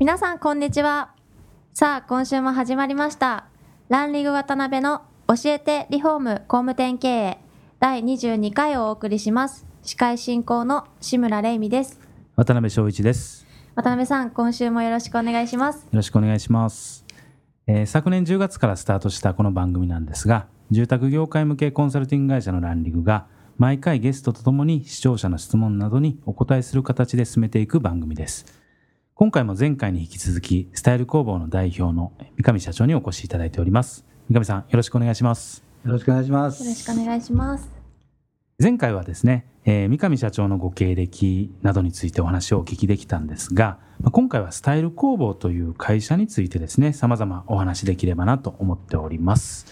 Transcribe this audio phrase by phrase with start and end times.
[0.00, 1.10] 皆さんこんにちは。
[1.74, 3.44] さあ今週も始まりました。
[3.90, 7.38] ランリグ渡辺の教えてリフォーム工務店経営。
[7.80, 9.66] 第22回をお送りします。
[9.82, 12.00] 司会進行の志村玲美です。
[12.34, 13.46] 渡辺翔一です。
[13.74, 15.80] 渡辺さん今週もよろしくお願いします。
[15.80, 17.04] よろしくお願いします、
[17.66, 23.26] えー、昨年10月からスタートしたこの番組なんですが住宅業界向けコンサルティング会社のランリグが
[23.58, 28.59] 毎回ゲストとともに視聴者の質問などにお答えする形で進めていく番組です
[29.20, 34.06] 今回も前回に引き続き、スタイル工房の代表の三上社長にお越しいただいております。
[34.30, 35.62] 三上さん、よろしくお願いします。
[35.84, 36.64] よろしくお願いします。
[36.64, 37.70] よろしくお願いします。
[38.58, 43.78] 前回はですね、えー、三上社長のご経歴などについてお話をお聞きできたんですが、
[44.10, 49.66] 今回はスタイル工房という会社についてですね、様々お話できればなと思っております。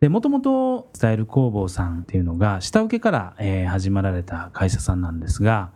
[0.00, 5.72] で、もともとスタイル工房さんっていうのが、下請けから、えー、始まられた会社さんなんですが、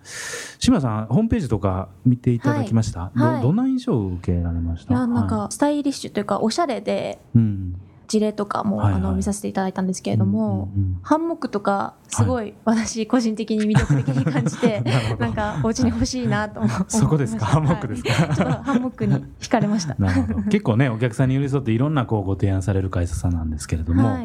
[0.58, 3.18] 志村さん、ホームページとか見ていただきました、はい。
[3.18, 4.94] はい、どどんな印象を受けられました？
[4.94, 17.46] いや、なんか、スタイリッシュというか、おしゃれで、うん事例とかも、はいはい、あの見させていただいたんですけれども、うんうんうん、ハンモックとかすごい私個人的に魅力的に感じて、 はい、なんかお家に欲しいなと思ってそこですか？
[17.46, 19.96] ハンモックですか、はい、ちょっとハンモックに惹かれました。
[20.50, 24.18] 結構ねお客さんに寄り添っていろんなこうご提案される会社さんなんですけれども、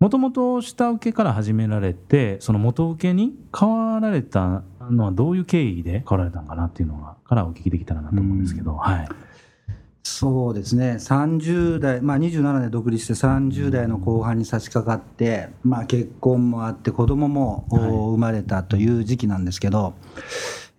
[0.00, 9.08] もともと下請けから始められてその元請けに変わられたのはどういう経緯で変わられたのかなっていうのがからお聞きできたらなと思うんですけど、はい
[10.02, 10.96] そうですね。
[10.98, 19.94] 30代、まあ、27年独立して30代の後半に差し掛かって、まあ、結婚もあって子供も生まれたという時期なんですけど、はい、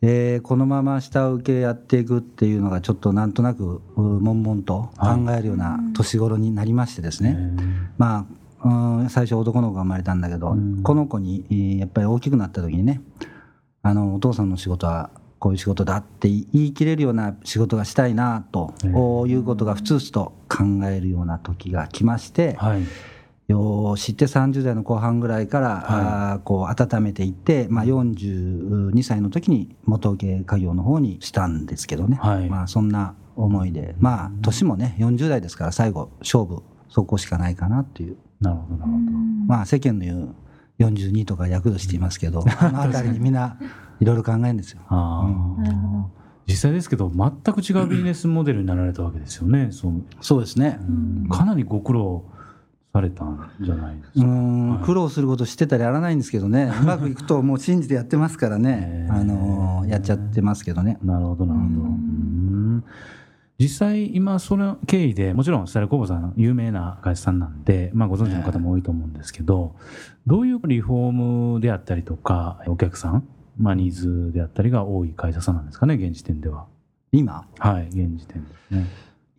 [0.01, 7.39] えー、このまま下請けやっていくっていうのがちょっとなんとなく悶々と考えるような年頃になりましてですね、はい、
[7.97, 8.27] ま
[8.61, 8.67] あ、
[8.99, 13.01] うん、最初男の子が生まれたんだけど、この子にやっぱり大きくなった時にね
[13.81, 15.09] あのお父さんの仕事は
[15.43, 18.73] こういう仕事だって言い切れるような仕事がしたいなと
[19.27, 22.83] いうことがふつふつと考えるような時が来まして、はい、
[23.49, 25.81] よ知って30代の後半ぐらいから、はい、
[26.35, 33.95] あこう温めていって、まあ、42歳の時に元請け家業の方にしたんですけどね、はい、まあ、そんな思いで。
[33.99, 38.15] まあ年もね40代ですから最後勝負そこしかないかなっていう。
[38.39, 39.01] なるほどなるほど。
[39.45, 40.35] まあ世間の言う
[40.79, 43.57] 42とか躍動していますけど、 あの辺りにみんな
[43.99, 44.81] いろいろ考えるんですよ。
[46.45, 49.69] 実際ですけど全く違うビジネスモデルになられたわけですよね。
[49.71, 50.79] そうそうですね、
[51.29, 52.25] かなりご苦労
[52.93, 54.25] されたんじゃないですか。
[54.27, 56.71] はい、苦労すること知ってたらやらないんですけどね。
[56.81, 59.07] うまくいくともう信じてやってますからね。
[59.09, 60.99] あのやっちゃってますけどね。
[61.03, 62.83] なるほどなるほど。
[63.63, 69.75] 実際今その経緯でもちろんスタイル工房さん有名な会社さんなんで、まあ、ご存知の方も多いと思うんですけど、
[70.27, 71.11] どういうリフォー
[71.53, 76.65] ムであったりとかお客さんまあ、ニーズであったりが多い会社さんなんですかね、現時点では。
[77.11, 77.45] 今？
[77.59, 78.87] はい、現時点ですね。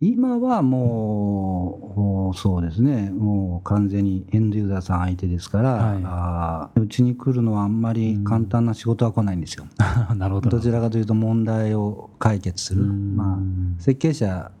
[0.01, 9.65] 今はもう、そうですね、もう完全にエンドユーザーさん相手ですから、はい、うちに来るのはあんまり簡単な仕事は来ないんですよ。
[10.15, 10.49] なるほど。
[10.49, 13.37] どちらかというと問題を解決する、まあ、
[13.79, 14.51] 設計者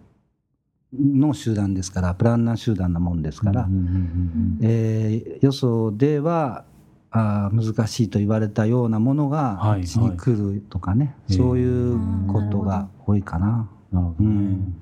[0.93, 3.67] の集団ですからプランナー集団なもんですから、
[4.61, 6.63] えー、よそでは
[7.11, 13.69] あ難しいと言われたようなものがうちに来るとかね、はいはい、そういうことが多いかな。
[13.91, 14.75] なるほどね、うん、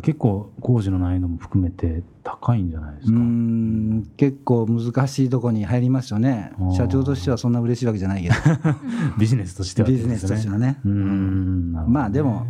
[0.00, 3.16] 結構工事の難易度も含めて高いんじゃないですか。
[3.16, 6.52] うん結構難しいところに入りますよね。
[6.76, 8.34] 社長としてはそんな嬉しいわけじゃないけど。
[9.18, 10.80] ビジネスとしては、ね、ビジネスとしてはね。
[10.84, 11.72] うん。
[11.88, 12.46] まあでも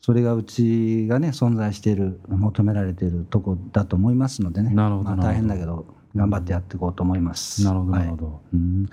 [0.00, 4.70] それがうちがね存在している求められているとこだと思いますのでね。
[4.70, 5.84] なるほど、まあ、大変だけど
[6.16, 7.62] 頑張ってやっていこうと思います。
[7.62, 8.40] なるほど、なるほど。
[8.54, 8.86] うん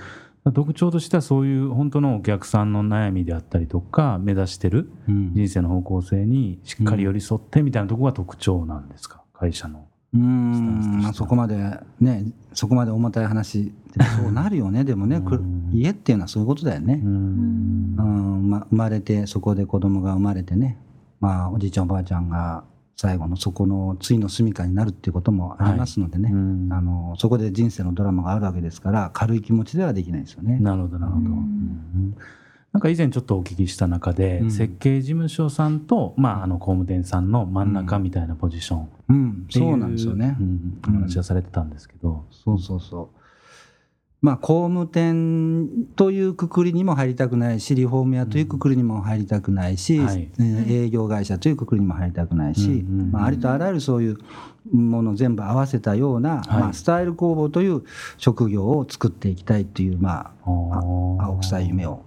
[0.52, 9.24] 特徴としてはそういう本当のお客さんの悩みであったりとか目指してる人生の方向性にしっかり寄り添ってみたいなところが特徴なんですか？
[9.34, 9.88] 会社の。
[10.14, 11.02] うん。
[11.02, 11.58] まあ、そこまで
[12.00, 13.74] ねそこまで重たい話
[14.22, 14.84] そうなるよね。
[14.84, 15.22] でもね
[15.74, 17.02] 家っていうのはそういうことだよね。
[17.04, 17.96] うん。
[18.50, 20.78] まあ、生まれてそこで子供が生まれてね、
[21.20, 22.64] まあ、おじいちゃんおばあちゃんが
[22.98, 30.58] 最後のそこの対の住みかになるっていうこともありますのでね、はい、あのそこで人生のドラマがあるわけですから軽い気持ちではできないですよね。
[30.60, 32.18] なるほどなるほど、うん。
[32.74, 34.52] なんか以前ちょっとお聞きした中で、うん。
[34.52, 40.36] 設計事務所さんと、まあ、あの工務店さんの真ん中みたいなポジションっうん、そうなんですよね。
[40.40, 40.80] うん。
[40.88, 43.18] お話はされてたんですけど、そうそうそう。
[44.28, 50.30] まあ、工務店というくくりにも入りたくないし、リフォーム屋というくくりにも入りたくないし、はい。
[50.38, 54.18] えー営業会社というくくりにも入りたくないし、うんうんうんまあ、ありとあらゆるそういう
[54.74, 56.48] ものを全部合わせたような、はい。
[56.60, 57.84] まあ、スタイル工房という
[58.18, 62.04] 職業を作っていきたいという、まあ、あ青臭い夢を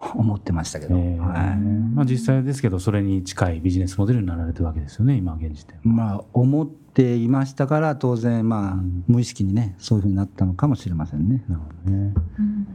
[0.00, 1.18] 思ってましたけど、えー。
[1.18, 1.56] はい。
[1.56, 5.82] まあ、実際ですけどそれに近いビジネスモデルになられてるわけですよね今現時点は。
[5.84, 9.04] まあ、思っていましたから、当然、まあうん。
[9.08, 11.44] 無意識にね、そういうふうになったのかもしれませんね。
[11.48, 12.14] なるほどね。
[12.38, 12.66] うん。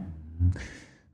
[0.52, 0.58] そ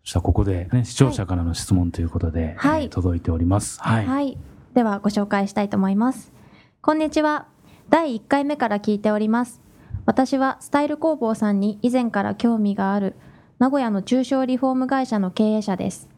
[0.05, 2.85] したらここで、ね、視聴者からの質問ということで、はい。
[2.85, 3.81] えー届いております。
[3.81, 4.39] はい、はい。
[4.75, 6.33] ではご紹介したいと思います。
[6.81, 7.47] こんにちは。
[7.89, 9.61] 第1回目から聞いております。
[10.07, 13.15] 私はスタイル工房さんに以前から興味がある
[13.61, 16.09] 名古屋の中小リフォーム会社の経営者です。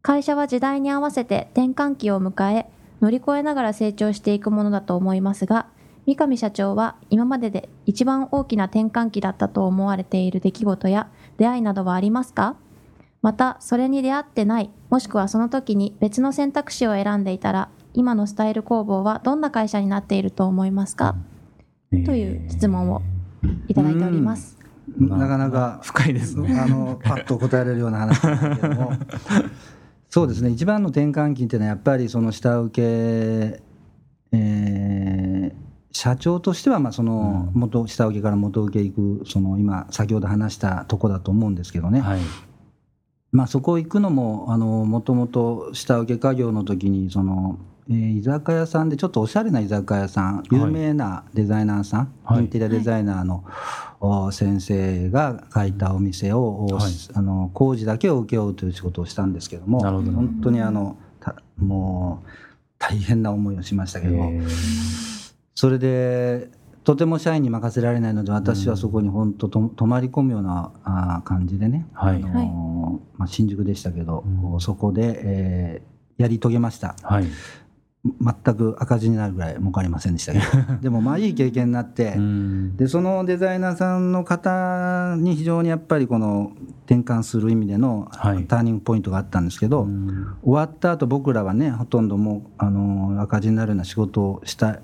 [0.00, 2.70] 会社は時代に合わせて転換期を迎え、
[3.02, 5.66] 乗り越えながら成長していくものだと思いますが、
[6.06, 12.56] 三上社長は今までで一番大きな転換期だったと思われている出来事や出会いなどはありますか？
[13.20, 21.14] またそれに出会ってないもしくはその時に別の選択肢を選んでいたら今のスタイル工房はどんな会社になっていると思いますか、
[21.92, 23.02] えーという質問を
[23.68, 24.59] いただいております。
[24.98, 26.58] まあなかなか深いですね。
[26.58, 28.92] あのパッと答えられるような話なんだけども。
[30.08, 30.50] そうですね。
[30.50, 32.82] 一番の転換期っていうのはやっぱりその下請
[33.52, 33.62] け、
[34.32, 35.60] えー
[35.92, 37.60] 社長としてはまあそのうん。
[37.60, 42.20] 元下請けから元請け行くその今先ほど話したとこだと思うんですけどね、はい。
[43.32, 44.46] まあ、そこ行くのも
[44.86, 47.58] もともと下請け家業の時にその、
[47.90, 52.40] えー居酒屋さんでちょっとおしゃれな居酒屋さん有名なデザイナーさん、はい。
[52.40, 53.44] インテリアデザイナーの、
[53.98, 56.92] お先生が書いたお店を、おはい。
[57.14, 60.12] あの工事だけを請け負うという仕事をしたんですけどもなるほど。
[60.12, 62.28] 本当にあのたもう
[62.78, 65.34] 大変な思いをしましたけど、えー。
[65.56, 66.48] それで
[66.84, 72.16] とても社員に任せられないので私はそこに本当と泊まり込むようなあー感じでね、はい。
[72.16, 74.60] あのーまあ、新宿でしたけど、うん。
[74.60, 75.90] そこで、えー
[76.20, 76.96] やり遂げました。
[77.02, 77.24] はい
[78.02, 80.44] 全く赤字になるぐらい儲かりませんでしたけど。
[80.80, 82.76] でもまあいい経験になって、うん。
[82.76, 86.52] でそのデザイナーさんの方に非常にやっぱりこの
[86.86, 88.44] 転換する意味でのはい。
[88.44, 90.26] ターニングポイントがあったんですけど、うん。
[90.42, 94.80] 終わった後僕らはねほとんどもうあの赤字になるような仕事をした、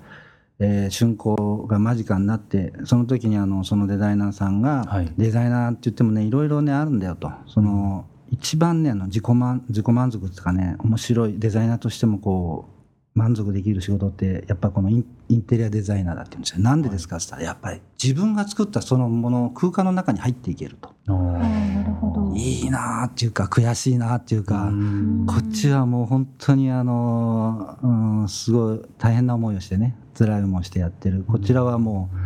[0.58, 5.10] えー竣工が間近になってその時にあのそのデザイナーさんが、はい。
[5.16, 7.30] デザイナーって言ってもねいろいろねあるんだよと。
[7.46, 12.75] その、一番ねあの自己満自己満足っていうかね面白いデザイナーとしてもこう
[13.16, 16.60] 満足できる仕事ってやっぱこのインテリアデザイナーだって言うんですよ。
[16.60, 20.90] なんでですかって言ったらやっぱり自分が作ったそのもの空間の中に入っていけると。
[21.08, 22.36] あーなるほど。
[22.36, 25.24] いいなっていうか悔しいなっていうか、うん。
[25.26, 31.24] こっちはもう本当にあの、うん、すごい大変な思いをしてね辛い思いをしてやってる。
[31.26, 32.16] こちらはもう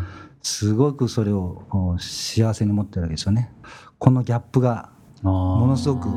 [0.42, 1.62] すごくそれを
[2.00, 3.52] 幸せに思ってるわけですよね。
[3.98, 4.90] このギャップが
[5.22, 6.08] もものすごく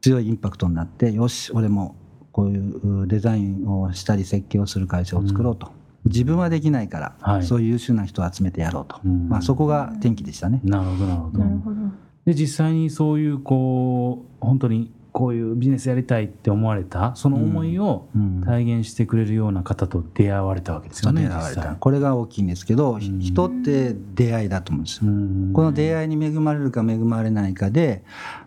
[0.00, 1.96] 強いインパクトになってよし俺も
[2.34, 5.70] こういうデザインをしたり設計をする会社を作ろうと、
[6.04, 7.44] 自分はできないから、はい。
[7.44, 9.28] そういう優秀な人を集めてやろうと、うん。
[9.28, 10.60] まあ、そこが転機でしたね。
[10.64, 11.76] なるほどなるほど。
[12.24, 18.42] で実際にそういうこう本当にこういうビジネスやりたいって思われたその思いをうん。
[18.44, 23.20] 体現してくれるような方と出会われたわけですよね、出会われこれが大きいんですけど、ひうん。
[23.20, 25.08] 人って出会いだと思うんですよ。
[25.08, 25.52] うん。
[25.52, 28.02] この出会いに恵まれるか恵まれないかで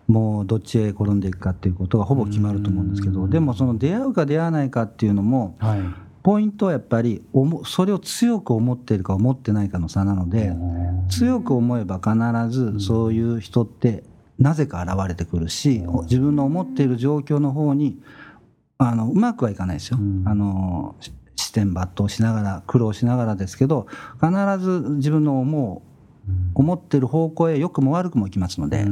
[0.08, 3.14] もうどっちへ転んでいくかっていうことがほぼ決まると思うんですけうん。
[3.14, 5.80] どでもその出会うか出会わないかっていうのもはい。
[6.22, 10.52] ポイントはやっぱり思それを強く思っているか思ってないかの差なので
[11.08, 14.02] 強く思えば必ずそういう人って
[14.38, 17.98] なぜか現れてくるし自分の思っている状況の方に
[18.78, 19.98] あのうまくはいかないですよ。
[19.98, 20.22] うん。
[20.26, 23.86] あのし視点抜刀しながら苦労しながらですけど
[24.20, 25.87] 必ず自分の思う
[26.54, 28.84] 思ってる方向へ良くも悪くも行きますので、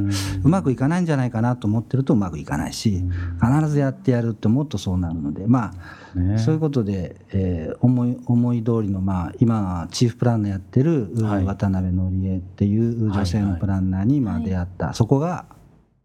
[0.44, 3.02] うまくいかないんじゃないかなと思ってるとうまくいかないし、
[3.42, 5.72] 必ずやってやるってもっとそうなるのでま
[6.14, 6.38] あ、ね。
[6.38, 11.44] そういうことで、えー思い思い通りの、まあ、今チーフプランナーやってる、はい。
[11.44, 15.46] 渡辺則恵っていう女性のプランナーにまあ出会った、そこが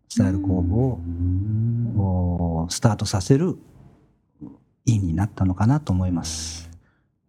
[0.09, 1.95] スタイル工房うん。
[1.97, 3.57] をスタートさせる
[4.85, 6.70] 因になったのかなと思います。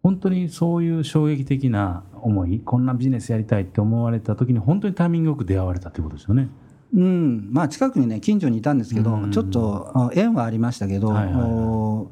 [0.03, 6.49] 本当にそういう衝撃的な思いこんなビジネスやりたいって思われた時に本当にタイミングよく出会われたということですよね。
[6.93, 9.31] うん、まあ近くにね近所にいたんですけど、うん。
[9.31, 11.43] ちょっとあ縁はありましたけど、はいはいはい。
[11.43, 12.11] お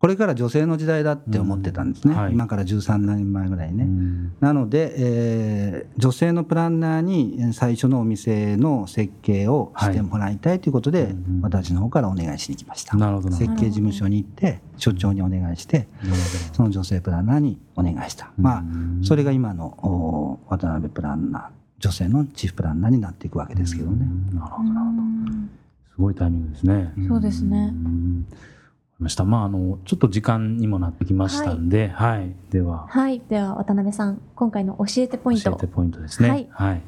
[0.00, 2.20] これから女性の時代だって思ってたんですね、うん。
[2.20, 2.32] はい。
[2.32, 3.84] 今から13年前ぐらいね。
[3.84, 4.32] うん。
[4.40, 11.12] なので、えー女性のプランナーに最初のお店の設計をしてもらいたいということで、はい。
[11.12, 12.96] うん私の方からお願いしに来ました。
[12.96, 13.28] なるほど。
[13.28, 16.14] なるほ設計事務所に行って、所長にお願いして、ど。
[16.54, 18.32] その女性プランナーにお願いした。
[18.38, 19.00] まうん。
[19.02, 21.42] あ、それが今のお渡辺プランナー、
[21.78, 24.06] 女性のチーフプランナーになっていくわけですけどね。
[24.32, 24.38] うん。
[24.38, 24.70] なるほど。
[24.70, 25.02] なるほど。
[25.94, 26.94] すごいタイミングですね。
[27.06, 27.74] そうですね
[29.02, 29.24] ました。
[29.24, 33.20] まああのちょっと時間にもなってきましたんで、はい、でははい。
[33.28, 36.48] では、渡辺さん、今回の教えてポイント教えてポイントですね。
[36.50, 36.82] はい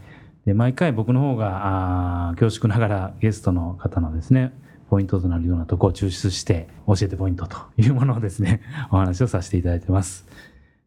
[0.44, 4.52] で毎回僕の方があー恐縮ながらゲストの方のですね
[4.90, 10.26] ポイントとなるようなところを抽出して教えてポイントというものをですね お話をさせていただいてます。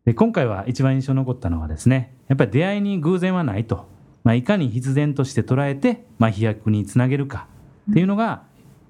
[0.03, 3.87] で今回は一番印象に残ったのはですねやっぱり出会いに偶然はないと、
[4.23, 7.47] まあ、いかに必然として捉えて、まあ、飛躍につなげるか
[7.89, 8.43] っていうのが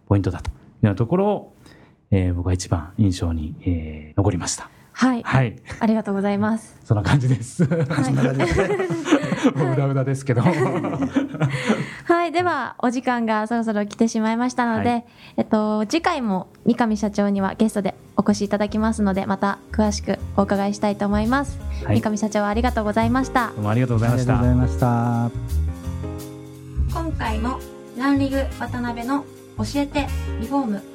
[0.07, 1.54] ポイントだというようなところを、
[2.11, 4.69] えー僕は一番印象に、えー残りました。
[4.97, 5.23] はい。
[5.23, 6.77] はい、ありがとうございます。
[6.85, 7.65] そんな感じです。
[7.65, 7.75] は
[8.09, 8.13] い。
[9.57, 10.41] もううだうだですけど。
[12.05, 12.31] はい。
[12.31, 15.05] では、お時間がそろそろ来てしまいましたので、はい
[15.37, 21.59] えっと、次回も三上社長にはゲストでお越しいただきますので、また詳しくお伺いしたいと思います。
[21.83, 23.49] はい三上社長ありがとうございました。
[23.49, 24.67] どうもありがとうございましたありがとうござ。
[24.67, 25.31] いました。
[26.93, 27.59] 今回も
[27.97, 29.25] ランリグ渡辺の
[29.57, 30.07] 教えて
[30.39, 30.94] リフォーム